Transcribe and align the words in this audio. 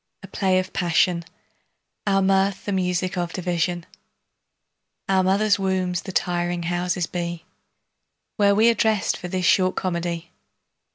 A 0.23 0.27
play 0.27 0.57
of 0.57 0.73
passion, 0.73 1.23
Our 2.07 2.23
mirth 2.23 2.65
the 2.65 2.71
music 2.71 3.19
of 3.19 3.33
division, 3.33 3.85
Our 5.07 5.21
mother's 5.21 5.59
wombs 5.59 6.01
the 6.01 6.11
tiring 6.11 6.63
houses 6.63 7.05
be, 7.05 7.45
Where 8.37 8.55
we 8.55 8.67
are 8.71 8.73
dressed 8.73 9.15
for 9.15 9.27
this 9.27 9.45
short 9.45 9.75
comedy. 9.75 10.31